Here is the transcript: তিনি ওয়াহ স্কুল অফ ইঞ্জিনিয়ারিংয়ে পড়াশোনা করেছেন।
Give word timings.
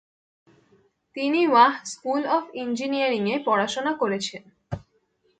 তিনি 1.17 1.41
ওয়াহ 1.47 1.73
স্কুল 1.85 2.21
অফ 2.37 2.43
ইঞ্জিনিয়ারিংয়ে 2.55 3.35
পড়াশোনা 3.45 3.91
করেছেন। 3.93 4.43